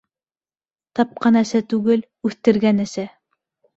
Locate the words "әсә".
1.43-1.63, 2.87-3.07